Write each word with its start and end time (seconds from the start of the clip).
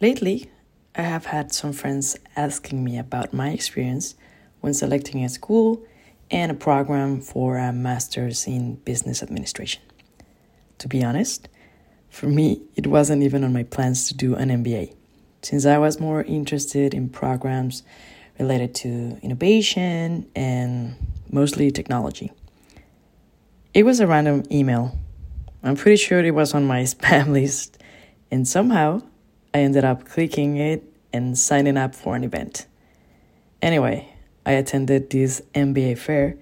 Lately, 0.00 0.48
I 0.94 1.02
have 1.02 1.26
had 1.26 1.52
some 1.52 1.72
friends 1.72 2.16
asking 2.36 2.84
me 2.84 2.98
about 2.98 3.32
my 3.32 3.50
experience 3.50 4.14
when 4.60 4.72
selecting 4.72 5.24
a 5.24 5.28
school 5.28 5.82
and 6.30 6.52
a 6.52 6.54
program 6.54 7.20
for 7.20 7.56
a 7.56 7.72
master's 7.72 8.46
in 8.46 8.76
business 8.76 9.24
administration. 9.24 9.82
To 10.78 10.86
be 10.86 11.02
honest, 11.02 11.48
for 12.10 12.28
me, 12.28 12.62
it 12.76 12.86
wasn't 12.86 13.24
even 13.24 13.42
on 13.42 13.52
my 13.52 13.64
plans 13.64 14.06
to 14.06 14.14
do 14.14 14.36
an 14.36 14.50
MBA, 14.50 14.94
since 15.42 15.66
I 15.66 15.78
was 15.78 15.98
more 15.98 16.22
interested 16.22 16.94
in 16.94 17.08
programs 17.08 17.82
related 18.38 18.76
to 18.76 19.18
innovation 19.20 20.30
and 20.36 20.94
mostly 21.28 21.72
technology. 21.72 22.30
It 23.74 23.82
was 23.82 23.98
a 23.98 24.06
random 24.06 24.44
email. 24.48 24.96
I'm 25.64 25.74
pretty 25.74 25.96
sure 25.96 26.24
it 26.24 26.30
was 26.30 26.54
on 26.54 26.68
my 26.68 26.82
spam 26.84 27.32
list, 27.32 27.82
and 28.30 28.46
somehow 28.46 29.02
I 29.54 29.60
ended 29.60 29.84
up 29.84 30.04
clicking 30.04 30.56
it 30.56 30.84
and 31.12 31.38
signing 31.38 31.76
up 31.76 31.94
for 31.94 32.14
an 32.14 32.24
event. 32.24 32.66
Anyway, 33.62 34.08
I 34.44 34.52
attended 34.52 35.10
this 35.10 35.42
MBA 35.54 35.98
fair 35.98 36.36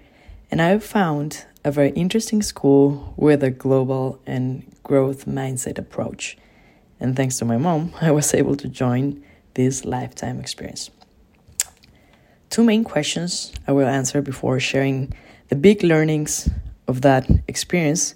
and 0.51 0.61
I 0.61 0.79
found 0.79 1.45
a 1.65 1.71
very 1.71 1.91
interesting 1.91 2.43
school 2.43 3.15
with 3.17 3.43
a 3.43 3.51
global 3.51 4.21
and 4.27 4.65
growth 4.83 5.27
mindset 5.27 5.79
approach. 5.79 6.37
And 7.01 7.17
thanks 7.17 7.39
to 7.39 7.45
my 7.45 7.57
mom, 7.57 7.93
I 8.01 8.11
was 8.11 8.33
able 8.35 8.57
to 8.57 8.69
join 8.69 9.25
this 9.55 9.85
lifetime 9.85 10.39
experience. 10.39 10.91
Two 12.51 12.63
main 12.63 12.85
questions 12.85 13.53
I 13.67 13.73
will 13.73 13.89
answer 13.89 14.23
before 14.23 14.61
sharing 14.61 15.13
the 15.49 15.57
big 15.57 15.83
learnings 15.83 16.49
of 16.87 17.03
that 17.03 17.29
experience 17.49 18.15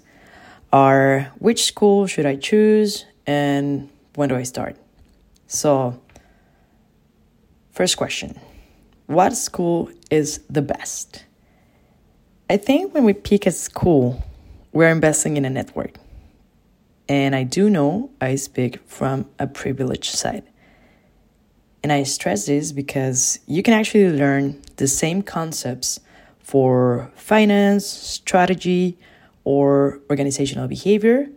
are 0.71 1.31
which 1.39 1.65
school 1.65 2.07
should 2.07 2.25
I 2.25 2.37
choose 2.37 3.05
and 3.27 3.89
when 4.15 4.29
do 4.29 4.35
I 4.35 4.43
start? 4.43 4.80
So, 5.53 5.99
first 7.71 7.97
question 7.97 8.39
What 9.07 9.35
school 9.35 9.89
is 10.09 10.39
the 10.49 10.61
best? 10.61 11.25
I 12.49 12.55
think 12.55 12.93
when 12.93 13.03
we 13.03 13.11
pick 13.11 13.45
a 13.45 13.51
school, 13.51 14.23
we're 14.71 14.87
investing 14.87 15.35
in 15.35 15.43
a 15.43 15.49
network. 15.49 15.95
And 17.09 17.35
I 17.35 17.43
do 17.43 17.69
know 17.69 18.11
I 18.21 18.35
speak 18.35 18.79
from 18.87 19.25
a 19.39 19.45
privileged 19.45 20.15
side. 20.15 20.43
And 21.83 21.91
I 21.91 22.03
stress 22.03 22.45
this 22.45 22.71
because 22.71 23.39
you 23.45 23.61
can 23.61 23.73
actually 23.73 24.09
learn 24.09 24.61
the 24.77 24.87
same 24.87 25.21
concepts 25.21 25.99
for 26.39 27.11
finance, 27.15 27.85
strategy, 27.85 28.97
or 29.43 29.99
organizational 30.09 30.69
behavior 30.69 31.27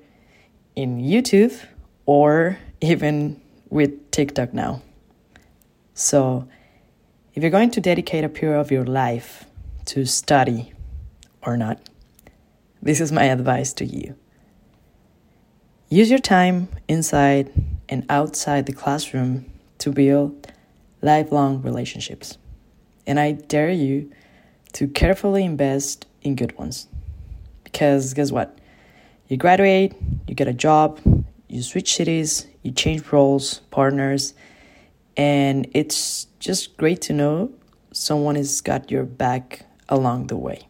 in 0.76 1.00
YouTube 1.00 1.58
or 2.06 2.58
even 2.80 3.40
with 3.74 4.03
TikTok 4.14 4.54
now. 4.54 4.80
So, 5.92 6.46
if 7.34 7.42
you're 7.42 7.50
going 7.50 7.72
to 7.72 7.80
dedicate 7.80 8.22
a 8.22 8.28
period 8.28 8.60
of 8.60 8.70
your 8.70 8.84
life 8.84 9.44
to 9.86 10.04
study 10.04 10.72
or 11.42 11.56
not, 11.56 11.80
this 12.80 13.00
is 13.00 13.10
my 13.10 13.24
advice 13.24 13.72
to 13.72 13.84
you. 13.84 14.14
Use 15.88 16.10
your 16.10 16.20
time 16.20 16.68
inside 16.86 17.50
and 17.88 18.06
outside 18.08 18.66
the 18.66 18.72
classroom 18.72 19.46
to 19.78 19.90
build 19.90 20.46
lifelong 21.02 21.60
relationships. 21.62 22.38
And 23.08 23.18
I 23.18 23.32
dare 23.32 23.70
you 23.70 24.12
to 24.74 24.86
carefully 24.86 25.44
invest 25.44 26.06
in 26.22 26.36
good 26.36 26.56
ones. 26.56 26.86
Because 27.64 28.14
guess 28.14 28.30
what? 28.30 28.56
You 29.26 29.36
graduate, 29.38 29.92
you 30.28 30.36
get 30.36 30.46
a 30.46 30.52
job, 30.52 31.00
you 31.48 31.62
switch 31.62 31.94
cities, 31.94 32.46
you 32.64 32.72
change 32.72 33.12
roles, 33.12 33.60
partners, 33.70 34.34
and 35.16 35.68
it's 35.72 36.26
just 36.40 36.76
great 36.76 37.00
to 37.02 37.12
know 37.12 37.52
someone 37.92 38.34
has 38.34 38.60
got 38.60 38.90
your 38.90 39.04
back 39.04 39.66
along 39.88 40.26
the 40.26 40.36
way. 40.36 40.66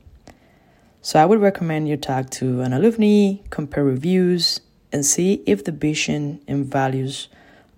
So 1.00 1.20
I 1.20 1.24
would 1.24 1.40
recommend 1.40 1.88
you 1.88 1.96
talk 1.96 2.30
to 2.30 2.60
an 2.60 2.72
alumni, 2.72 3.34
compare 3.50 3.84
reviews, 3.84 4.60
and 4.92 5.06
see 5.06 5.42
if 5.46 5.64
the 5.64 5.72
vision 5.72 6.42
and 6.48 6.66
values 6.66 7.28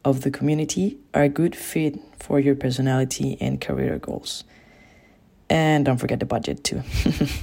of 0.04 0.22
the 0.22 0.30
community 0.30 0.98
are 1.12 1.24
a 1.24 1.28
good 1.28 1.54
fit 1.54 1.98
for 2.18 2.40
your 2.40 2.54
personality 2.54 3.36
and 3.40 3.60
career 3.60 3.98
goals. 3.98 4.44
And 5.50 5.84
don't 5.84 5.98
forget 5.98 6.20
the 6.20 6.26
budget 6.26 6.64
too. 6.64 6.82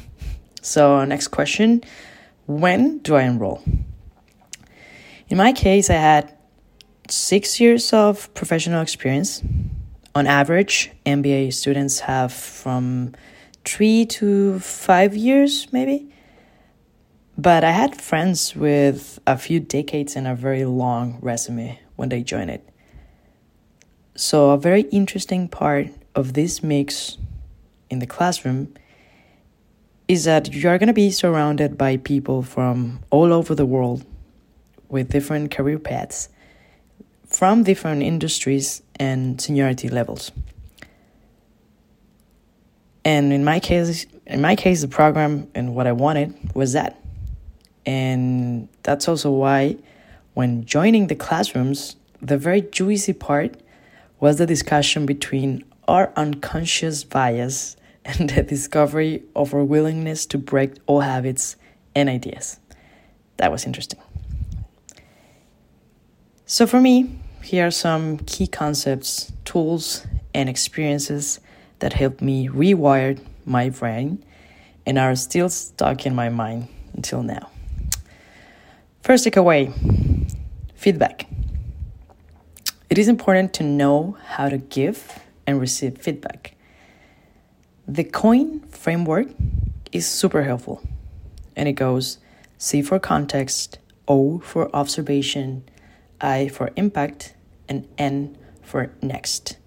so, 0.62 1.06
next 1.06 1.30
question 1.30 1.84
When 2.46 3.00
do 3.00 3.16
I 3.16 3.24
enroll? 3.24 3.64
In 5.30 5.38
my 5.38 5.54
case, 5.54 5.90
I 5.90 5.96
had 5.96 6.33
six 7.14 7.60
years 7.60 7.94
of 7.94 8.34
professional 8.34 8.82
experience. 8.82 9.44
On 10.16 10.26
average, 10.26 10.92
MBA 11.06 11.54
students 11.54 12.00
have 12.02 12.34
from 12.34 13.14
three 13.64 14.06
to 14.08 14.60
five 14.60 15.16
years, 15.16 15.68
maybe. 15.72 16.10
But 17.38 17.64
I 17.64 17.72
had 17.72 18.02
friends 18.02 18.56
with 18.56 19.20
a 19.28 19.38
few 19.38 19.60
decades 19.60 20.16
and 20.16 20.28
a 20.28 20.34
very 20.34 20.66
long 20.66 21.20
resume 21.22 21.80
when 21.96 22.10
they 22.10 22.24
joined 22.24 22.50
it. 22.50 22.68
So, 24.16 24.52
a 24.52 24.58
very 24.58 24.82
interesting 24.92 25.48
part 25.48 25.88
of 26.16 26.34
this 26.34 26.62
mix 26.62 27.18
in 27.90 28.00
the 28.00 28.08
classroom 28.08 28.74
is 30.08 30.26
that 30.26 30.54
you're 30.54 30.78
going 30.78 30.88
to 30.88 30.94
be 30.94 31.10
surrounded 31.10 31.78
by 31.78 31.98
people 31.98 32.44
from 32.44 33.00
all 33.10 33.34
over 33.34 33.56
the 33.56 33.66
world 33.66 34.04
with 34.90 35.10
different 35.10 35.50
career 35.50 35.80
paths 35.80 36.30
from 37.34 37.64
different 37.64 38.04
industries 38.04 38.84
and 39.00 39.42
seniority 39.42 39.90
levels. 39.90 40.32
And 43.04 43.34
in 43.34 43.44
my 43.44 43.60
case, 43.60 44.06
in 44.26 44.40
my 44.42 44.56
case, 44.56 44.82
the 44.82 44.88
program 44.88 45.48
and 45.54 45.76
what 45.76 45.88
I 45.88 45.92
wanted 45.92 46.56
was 46.56 46.74
that. 46.74 47.00
And 47.86 48.70
that's 48.84 49.08
also 49.10 49.32
why, 49.32 49.78
when 50.36 50.64
joining 50.64 51.08
the 51.08 51.16
classrooms, 51.16 51.98
the 52.22 52.38
very 52.38 52.62
juicy 52.62 53.14
part 53.14 53.60
was 54.20 54.38
the 54.38 54.46
discussion 54.46 55.06
between 55.06 55.66
our 55.88 56.14
unconscious 56.16 57.04
bias 57.04 57.76
and 58.06 58.30
the 58.30 58.44
discovery 58.44 59.24
of 59.36 59.54
our 59.54 59.64
willingness 59.64 60.26
to 60.28 60.38
break 60.38 60.76
all 60.86 61.02
habits 61.02 61.56
and 61.96 62.10
ideas. 62.10 62.60
That 63.38 63.52
was 63.52 63.66
interesting. 63.66 64.00
So, 66.46 66.68
for 66.68 66.80
me, 66.80 67.20
here 67.44 67.68
are 67.68 67.72
some 67.72 68.18
key 68.20 68.48
concepts, 68.48 69.32
tools, 69.44 70.08
and 70.34 70.50
experiences 70.50 71.40
that 71.80 71.94
helped 71.94 72.22
me 72.22 72.48
rewire 72.48 73.20
my 73.46 73.70
brain 73.70 74.24
and 74.86 74.98
are 74.98 75.16
still 75.16 75.50
stuck 75.50 76.06
in 76.06 76.16
my 76.16 76.30
mind 76.30 76.68
until 76.94 77.22
now. 77.22 77.50
First 79.02 79.26
takeaway 79.26 79.74
feedback. 80.76 81.28
It 82.90 82.98
is 82.98 83.10
important 83.10 83.54
to 83.56 83.64
know 83.64 84.18
how 84.26 84.48
to 84.48 84.58
give 84.58 85.20
and 85.46 85.60
receive 85.60 85.98
feedback. 85.98 86.56
The 87.88 88.06
COIN 88.06 88.62
framework 88.70 89.28
is 89.92 90.08
super 90.08 90.44
helpful 90.44 90.82
and 91.56 91.68
it 91.68 91.74
goes 91.74 92.20
C 92.58 92.82
for 92.82 93.00
context, 93.00 93.80
O 94.08 94.40
for 94.40 94.74
observation, 94.74 95.66
I 96.22 96.48
for 96.48 96.72
impact, 96.76 97.36
and 97.68 97.88
N 97.98 98.38
for 98.62 98.92
next. 99.02 99.58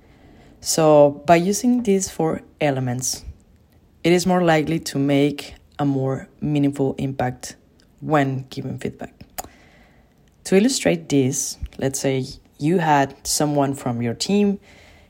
So, 0.61 1.23
by 1.27 1.37
using 1.37 1.83
these 1.83 2.11
four 2.11 2.43
elements, 2.61 3.25
it 4.03 4.13
is 4.13 4.27
more 4.27 4.43
likely 4.43 4.81
to 4.81 4.99
make 4.99 5.55
a 5.79 5.85
more 5.85 6.29
meaningful 6.41 6.95
impact 6.99 7.57
when 8.01 8.47
giving 8.51 8.79
feedback. 8.79 9.15
To 10.45 10.57
illustrate 10.57 11.09
this, 11.09 11.59
let's 11.79 12.01
say 12.01 12.25
you 12.59 12.79
had 12.79 13.27
someone 13.27 13.75
from 13.75 14.01
your 14.01 14.15
team 14.15 14.59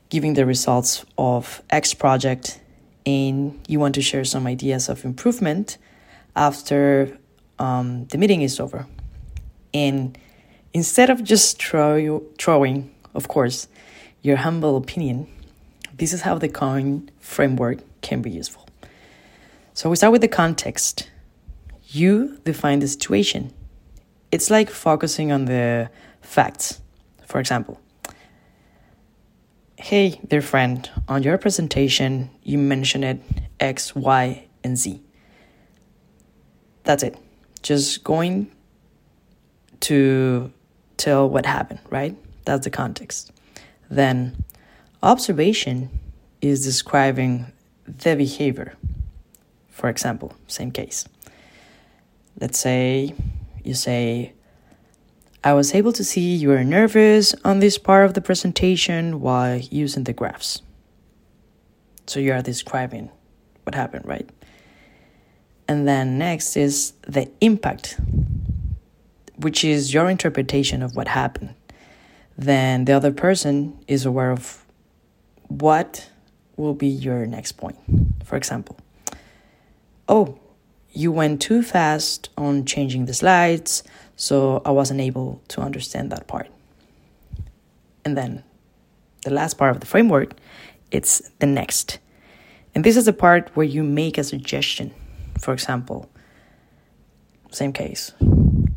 giving 0.09 0.33
the 0.33 0.45
results 0.45 1.05
of 1.17 1.61
X 1.69 1.93
project 1.93 2.59
and 3.05 3.59
you 3.67 3.79
want 3.79 3.95
to 3.95 4.01
share 4.01 4.25
some 4.25 4.47
ideas 4.47 4.89
of 4.89 5.05
improvement 5.05 5.77
after 6.35 7.17
um, 7.59 8.05
the 8.07 8.17
meeting 8.17 8.41
is 8.41 8.59
over. 8.59 8.85
And 9.73 10.17
Instead 10.77 11.09
of 11.09 11.23
just 11.23 11.59
throw, 11.59 12.23
throwing, 12.37 12.93
of 13.15 13.27
course, 13.27 13.67
your 14.21 14.37
humble 14.37 14.77
opinion, 14.77 15.27
this 15.97 16.13
is 16.13 16.21
how 16.21 16.37
the 16.37 16.47
COIN 16.47 17.09
framework 17.19 17.79
can 18.01 18.21
be 18.21 18.29
useful. 18.29 18.69
So 19.73 19.89
we 19.89 19.95
start 19.95 20.11
with 20.11 20.21
the 20.21 20.27
context. 20.27 21.09
You 21.87 22.37
define 22.43 22.77
the 22.77 22.87
situation. 22.87 23.55
It's 24.31 24.51
like 24.51 24.69
focusing 24.69 25.31
on 25.31 25.45
the 25.45 25.89
facts. 26.21 26.79
For 27.25 27.39
example, 27.39 27.81
hey, 29.77 30.21
dear 30.27 30.43
friend, 30.43 30.87
on 31.07 31.23
your 31.23 31.39
presentation, 31.39 32.29
you 32.43 32.59
mentioned 32.59 33.03
it 33.03 33.19
X, 33.59 33.95
Y, 33.95 34.47
and 34.63 34.77
Z. 34.77 35.01
That's 36.83 37.01
it. 37.01 37.17
Just 37.63 38.03
going 38.03 38.51
to 39.79 40.53
tell 40.97 41.29
what 41.29 41.45
happened, 41.45 41.79
right? 41.89 42.15
That's 42.45 42.63
the 42.63 42.69
context. 42.69 43.31
Then, 43.89 44.43
observation 45.01 45.89
is 46.41 46.63
describing 46.63 47.51
the 47.85 48.15
behavior. 48.15 48.75
For 49.69 49.89
example, 49.89 50.33
same 50.47 50.71
case. 50.71 51.07
Let's 52.39 52.59
say 52.59 53.13
you 53.63 53.73
say, 53.73 54.33
I 55.43 55.53
was 55.53 55.73
able 55.73 55.93
to 55.93 56.03
see 56.03 56.35
you 56.35 56.49
were 56.49 56.63
nervous 56.63 57.35
on 57.45 57.59
this 57.59 57.77
part 57.77 58.05
of 58.05 58.13
the 58.13 58.21
presentation 58.21 59.21
while 59.21 59.57
using 59.57 60.03
the 60.03 60.13
graphs. 60.13 60.61
So 62.07 62.19
you 62.19 62.33
are 62.33 62.41
describing 62.41 63.09
what 63.63 63.75
happened, 63.75 64.05
right? 64.05 64.29
And 65.67 65.87
then 65.87 66.17
next 66.17 66.55
is 66.55 66.93
the 67.01 67.29
impact, 67.41 67.99
which 69.37 69.63
is 69.63 69.93
your 69.93 70.09
interpretation 70.09 70.81
of 70.83 70.95
what 70.95 71.07
happened. 71.07 71.53
Then 72.37 72.85
the 72.85 72.93
other 72.93 73.11
person 73.11 73.77
is 73.87 74.05
aware 74.05 74.31
of 74.31 74.65
what 75.47 76.09
will 76.55 76.73
be 76.73 76.87
your 76.87 77.25
next 77.25 77.53
point. 77.53 77.77
For 78.23 78.35
example, 78.35 78.77
oh, 80.07 80.39
you 80.91 81.11
went 81.11 81.41
too 81.41 81.61
fast 81.61 82.29
on 82.37 82.65
changing 82.65 83.05
the 83.05 83.13
slides, 83.13 83.83
so 84.15 84.61
I 84.65 84.71
wasn't 84.71 84.99
able 85.01 85.41
to 85.49 85.61
understand 85.61 86.11
that 86.11 86.27
part. 86.27 86.47
And 88.03 88.17
then 88.17 88.43
the 89.23 89.31
last 89.31 89.57
part 89.57 89.71
of 89.71 89.79
the 89.79 89.85
framework, 89.85 90.33
it's 90.91 91.21
the 91.39 91.45
next. 91.45 91.99
And 92.73 92.83
this 92.83 92.97
is 92.97 93.05
the 93.05 93.13
part 93.13 93.51
where 93.55 93.65
you 93.65 93.83
make 93.83 94.17
a 94.17 94.23
suggestion. 94.23 94.93
For 95.39 95.53
example, 95.53 96.09
same 97.51 97.73
case. 97.73 98.13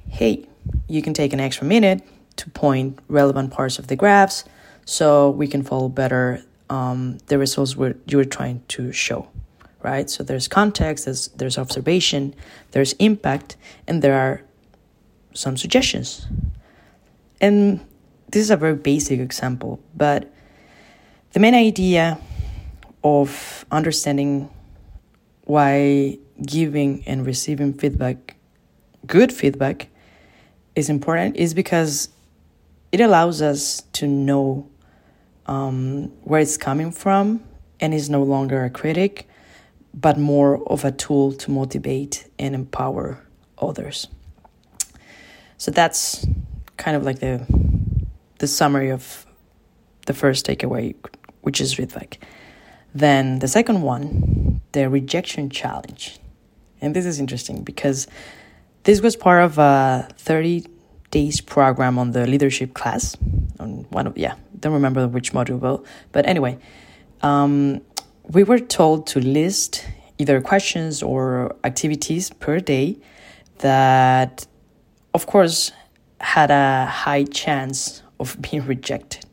Hey, 0.09 0.47
you 0.91 1.03
can 1.03 1.15
take 1.15 1.33
an 1.33 1.41
extra 1.41 1.67
minute 1.67 2.03
to 2.37 2.51
point 2.51 2.99
relevant 3.09 3.51
parts 3.53 3.79
of 3.79 3.87
the 3.87 3.97
graphs 3.97 4.45
so 4.85 5.31
we 5.31 5.47
can 5.47 5.63
follow 5.63 5.89
better 5.89 6.43
um, 6.69 7.19
the 7.27 7.39
results 7.39 7.77
you 8.07 8.17
were 8.17 8.25
trying 8.25 8.63
to 8.69 8.93
show 8.93 9.29
right? 9.83 10.11
So 10.11 10.23
there's 10.23 10.49
context, 10.49 11.05
there's, 11.07 11.29
there's 11.29 11.59
observation, 11.59 12.35
there's 12.73 12.93
impact, 12.95 13.57
and 13.87 14.03
there 14.03 14.15
are 14.15 14.43
some 15.33 15.57
suggestions. 15.57 16.27
And 17.41 17.81
this 18.29 18.43
is 18.43 18.51
a 18.51 18.57
very 18.57 18.75
basic 18.75 19.21
example, 19.21 19.81
but 19.97 20.31
the 21.33 21.41
main 21.41 21.55
idea 21.55 22.19
of 23.03 23.65
understanding 23.71 24.51
why 25.45 26.19
giving 26.45 27.03
and 27.07 27.25
receiving 27.27 27.73
feedback, 27.73 28.37
good 29.07 29.33
feedback, 29.33 29.89
is 30.75 30.89
important 30.89 31.37
is 31.37 31.55
because 31.55 32.09
it 32.93 33.01
allows 33.01 33.43
us 33.43 33.83
to 33.93 34.07
know 34.07 34.69
um, 35.47 36.09
where 36.23 36.41
it's 36.41 36.57
coming 36.57 36.93
from 36.93 37.43
and 37.81 37.95
is 37.95 38.09
no 38.11 38.23
longer 38.23 38.65
a 38.65 38.71
critic 38.71 39.29
but 39.93 40.19
more 40.19 40.63
of 40.69 40.85
a 40.85 40.93
tool 40.93 41.33
to 41.33 41.51
motivate 41.51 42.29
and 42.39 42.55
empower 42.55 43.21
others. 43.59 44.07
So 45.59 45.71
that's 45.71 46.27
kind 46.77 46.97
of 46.97 47.05
like 47.05 47.19
the 47.19 47.45
the 48.39 48.47
summary 48.47 48.91
of 48.91 49.27
the 50.07 50.15
first 50.15 50.47
takeaway, 50.47 50.95
which 51.43 51.61
is 51.61 51.75
feedback. 51.75 52.19
Then 52.95 53.41
the 53.41 53.49
second 53.49 53.83
one, 53.83 54.63
the 54.73 54.89
rejection 54.89 55.51
challenge. 55.51 56.19
And 56.81 56.97
this 56.97 57.05
is 57.05 57.21
interesting 57.21 57.63
because 57.63 58.07
this 58.85 59.01
was 59.01 59.17
part 59.17 59.43
of 59.43 59.59
a 59.59 60.09
30 60.17 60.67
days 61.11 61.41
program 61.41 61.99
on 61.99 62.13
the 62.13 62.27
leadership 62.27 62.75
class 62.75 63.17
on 63.59 63.87
one 63.91 64.07
of 64.07 64.17
yeah, 64.17 64.35
don't 64.59 64.73
remember 64.73 65.07
which 65.09 65.33
module, 65.33 65.85
but 66.13 66.27
anyway, 66.27 66.59
um, 67.23 67.81
we 68.25 68.45
were 68.45 68.59
told 68.59 69.07
to 69.09 69.21
list 69.21 69.87
either 70.19 70.41
questions 70.41 71.03
or 71.03 71.57
activities 71.65 72.31
per 72.31 72.61
day 72.61 72.99
that, 73.59 74.47
of 75.15 75.27
course, 75.27 75.73
had 76.21 76.51
a 76.51 76.87
high 76.87 77.25
chance 77.25 78.03
of 78.19 78.37
being 78.51 78.65
rejected. 78.67 79.25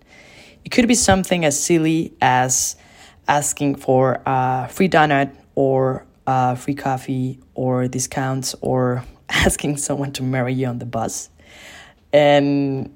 It 0.65 0.69
could 0.69 0.87
be 0.87 0.95
something 0.95 1.45
as 1.45 1.61
silly 1.61 2.13
as 2.21 2.75
asking 3.27 3.75
for 3.75 4.21
a 4.25 4.67
free 4.69 4.89
donut 4.89 5.31
or 5.55 6.05
a 6.25 6.55
free 6.55 6.75
coffee 6.75 7.39
or 7.53 7.87
discounts 7.87 8.55
or 8.61 9.03
asking 9.29 9.77
someone 9.77 10.11
to 10.13 10.23
marry 10.23 10.53
you 10.53 10.67
on 10.67 10.79
the 10.79 10.85
bus. 10.85 11.29
And 12.13 12.95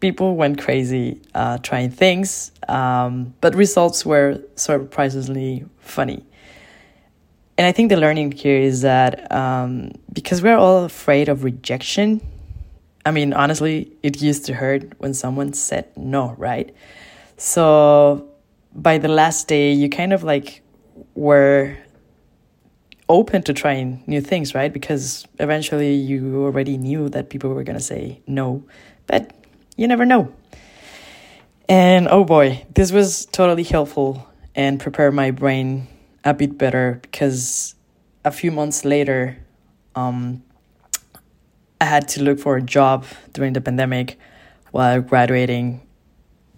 people 0.00 0.36
went 0.36 0.60
crazy 0.60 1.20
uh, 1.34 1.58
trying 1.58 1.90
things, 1.90 2.52
um, 2.68 3.34
but 3.40 3.54
results 3.54 4.04
were 4.04 4.40
surprisingly 4.54 5.64
funny. 5.78 6.24
And 7.58 7.66
I 7.66 7.72
think 7.72 7.88
the 7.88 7.96
learning 7.96 8.32
here 8.32 8.58
is 8.58 8.82
that 8.82 9.32
um, 9.32 9.92
because 10.12 10.42
we're 10.42 10.56
all 10.56 10.84
afraid 10.84 11.28
of 11.28 11.42
rejection, 11.42 12.20
I 13.06 13.12
mean, 13.12 13.32
honestly, 13.32 13.92
it 14.02 14.20
used 14.20 14.44
to 14.46 14.54
hurt 14.54 14.92
when 14.98 15.14
someone 15.14 15.54
said 15.54 15.86
no, 15.96 16.34
right? 16.36 16.74
So 17.38 18.28
by 18.74 18.98
the 18.98 19.08
last 19.08 19.48
day, 19.48 19.72
you 19.72 19.88
kind 19.88 20.12
of 20.12 20.22
like 20.22 20.62
were 21.14 21.76
open 23.08 23.42
to 23.42 23.52
trying 23.52 24.02
new 24.06 24.20
things, 24.20 24.54
right? 24.54 24.72
Because 24.72 25.26
eventually 25.38 25.94
you 25.94 26.44
already 26.44 26.76
knew 26.76 27.08
that 27.10 27.30
people 27.30 27.50
were 27.50 27.62
going 27.62 27.78
to 27.78 27.84
say 27.84 28.20
no, 28.26 28.64
but 29.06 29.32
you 29.76 29.86
never 29.86 30.04
know. 30.04 30.32
And 31.68 32.08
oh 32.08 32.24
boy, 32.24 32.64
this 32.74 32.92
was 32.92 33.26
totally 33.26 33.64
helpful 33.64 34.28
and 34.54 34.80
prepared 34.80 35.14
my 35.14 35.30
brain 35.30 35.88
a 36.24 36.34
bit 36.34 36.58
better 36.58 36.98
because 37.02 37.74
a 38.24 38.30
few 38.30 38.50
months 38.50 38.84
later, 38.84 39.38
um, 39.94 40.42
I 41.80 41.84
had 41.84 42.08
to 42.08 42.22
look 42.22 42.38
for 42.38 42.56
a 42.56 42.62
job 42.62 43.04
during 43.32 43.52
the 43.52 43.60
pandemic 43.60 44.18
while 44.72 45.00
graduating 45.00 45.82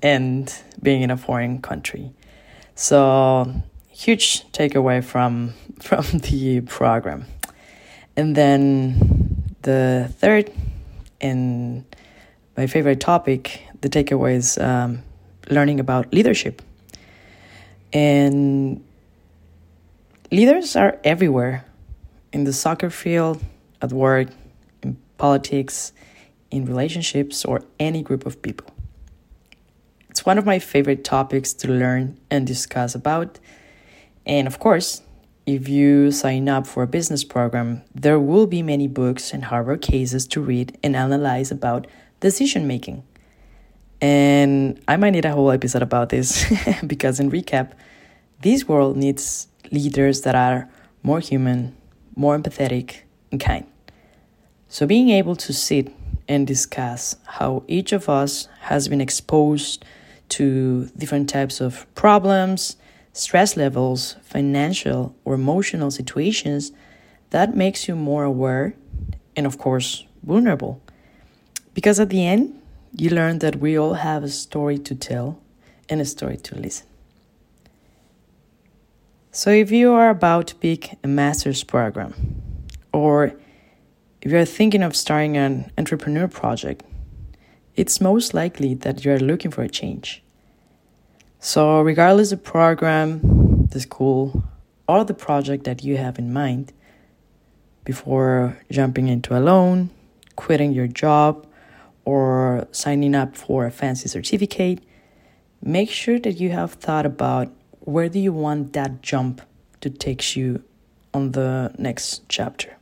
and 0.02 0.52
being 0.82 1.02
in 1.02 1.10
a 1.10 1.16
foreign 1.16 1.60
country. 1.60 2.12
So 2.74 3.52
huge 3.98 4.44
takeaway 4.52 5.02
from 5.02 5.54
from 5.80 6.04
the 6.18 6.60
program. 6.62 7.26
And 8.16 8.34
then 8.34 9.54
the 9.62 10.12
third 10.18 10.50
and 11.20 11.84
my 12.56 12.66
favorite 12.66 13.00
topic, 13.00 13.62
the 13.80 13.88
takeaway 13.88 14.34
is 14.34 14.58
um, 14.58 15.02
learning 15.50 15.80
about 15.80 16.12
leadership. 16.12 16.62
And 17.92 18.84
leaders 20.30 20.76
are 20.76 20.98
everywhere 21.04 21.64
in 22.32 22.44
the 22.44 22.52
soccer 22.52 22.90
field, 22.90 23.42
at 23.80 23.92
work, 23.92 24.28
in 24.82 24.96
politics, 25.16 25.92
in 26.50 26.66
relationships, 26.66 27.44
or 27.44 27.62
any 27.78 28.02
group 28.02 28.26
of 28.26 28.42
people. 28.42 28.68
It's 30.10 30.26
one 30.26 30.38
of 30.38 30.44
my 30.44 30.58
favorite 30.58 31.04
topics 31.04 31.52
to 31.54 31.68
learn 31.68 32.18
and 32.30 32.46
discuss 32.46 32.94
about. 32.94 33.38
And 34.28 34.46
of 34.46 34.58
course, 34.60 35.02
if 35.46 35.66
you 35.66 36.12
sign 36.12 36.46
up 36.48 36.66
for 36.66 36.82
a 36.82 36.86
business 36.86 37.24
program, 37.24 37.82
there 37.94 38.20
will 38.20 38.46
be 38.46 38.62
many 38.62 38.86
books 38.86 39.32
and 39.32 39.44
Harvard 39.44 39.80
cases 39.80 40.26
to 40.28 40.42
read 40.42 40.76
and 40.82 40.94
analyze 40.94 41.50
about 41.50 41.86
decision 42.20 42.66
making. 42.66 43.02
And 44.02 44.80
I 44.86 44.98
might 44.98 45.10
need 45.10 45.24
a 45.24 45.32
whole 45.32 45.50
episode 45.50 45.82
about 45.82 46.10
this 46.10 46.44
because, 46.86 47.18
in 47.18 47.30
recap, 47.30 47.72
this 48.42 48.68
world 48.68 48.96
needs 48.96 49.48
leaders 49.72 50.20
that 50.20 50.34
are 50.34 50.68
more 51.02 51.18
human, 51.18 51.74
more 52.14 52.38
empathetic, 52.38 52.98
and 53.32 53.40
kind. 53.40 53.66
So, 54.68 54.86
being 54.86 55.08
able 55.08 55.34
to 55.36 55.52
sit 55.52 55.92
and 56.28 56.46
discuss 56.46 57.16
how 57.24 57.64
each 57.66 57.92
of 57.92 58.08
us 58.08 58.48
has 58.60 58.86
been 58.86 59.00
exposed 59.00 59.84
to 60.28 60.86
different 60.96 61.28
types 61.28 61.60
of 61.60 61.92
problems, 61.94 62.76
stress 63.12 63.56
levels, 63.56 64.16
financial 64.22 65.14
or 65.24 65.34
emotional 65.34 65.90
situations, 65.90 66.72
that 67.30 67.56
makes 67.56 67.88
you 67.88 67.94
more 67.94 68.24
aware 68.24 68.74
and, 69.36 69.46
of 69.46 69.58
course, 69.58 70.04
vulnerable. 70.22 70.80
Because 71.74 72.00
at 72.00 72.10
the 72.10 72.26
end, 72.26 72.60
you 72.96 73.10
learn 73.10 73.38
that 73.40 73.56
we 73.56 73.78
all 73.78 73.94
have 73.94 74.24
a 74.24 74.28
story 74.28 74.78
to 74.78 74.94
tell 74.94 75.40
and 75.88 76.00
a 76.00 76.04
story 76.04 76.36
to 76.36 76.54
listen. 76.54 76.86
So, 79.30 79.50
if 79.50 79.70
you 79.70 79.92
are 79.92 80.10
about 80.10 80.48
to 80.48 80.54
pick 80.54 80.98
a 81.04 81.08
master's 81.08 81.62
program, 81.62 82.14
or 82.92 83.34
if 84.20 84.32
you're 84.32 84.44
thinking 84.44 84.82
of 84.82 84.96
starting 84.96 85.36
an 85.36 85.70
entrepreneur 85.78 86.26
project, 86.26 86.84
it's 87.76 88.00
most 88.00 88.34
likely 88.34 88.74
that 88.74 89.04
you're 89.04 89.20
looking 89.20 89.50
for 89.50 89.62
a 89.62 89.68
change. 89.68 90.22
So, 91.40 91.82
regardless 91.82 92.32
of 92.32 92.42
program, 92.42 93.68
the 93.70 93.80
school, 93.80 94.42
or 94.88 95.04
the 95.04 95.14
project 95.14 95.64
that 95.64 95.84
you 95.84 95.96
have 95.96 96.18
in 96.18 96.32
mind, 96.32 96.72
before 97.84 98.58
jumping 98.70 99.06
into 99.06 99.38
a 99.38 99.40
loan, 99.40 99.90
quitting 100.34 100.72
your 100.72 100.88
job, 100.88 101.46
or 102.04 102.66
signing 102.72 103.14
up 103.14 103.36
for 103.36 103.66
a 103.66 103.70
fancy 103.70 104.08
certificate, 104.08 104.82
make 105.62 105.90
sure 105.90 106.18
that 106.18 106.40
you 106.40 106.50
have 106.50 106.72
thought 106.72 107.06
about 107.06 107.52
where 107.80 108.08
do 108.08 108.18
you 108.18 108.32
want 108.32 108.72
that 108.72 109.00
jump 109.00 109.40
to 109.80 109.90
take 109.90 110.36
you 110.36 110.62
on 111.14 111.32
the 111.32 111.72
next 111.78 112.28
chapter. 112.28 112.76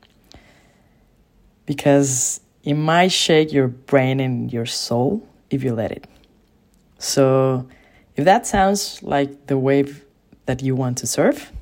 Because 1.66 2.40
it 2.64 2.74
might 2.74 3.12
shake 3.12 3.52
your 3.52 3.68
brain 3.68 4.18
and 4.18 4.52
your 4.52 4.66
soul 4.66 5.28
if 5.50 5.62
you 5.62 5.74
let 5.74 5.92
it. 5.92 6.06
So, 6.98 7.68
if 8.16 8.24
that 8.24 8.46
sounds 8.46 9.02
like 9.02 9.46
the 9.46 9.58
wave 9.58 10.04
that 10.46 10.62
you 10.62 10.74
want 10.74 10.98
to 10.98 11.06
surf, 11.06 11.52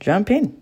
jump 0.00 0.30
in. 0.30 0.56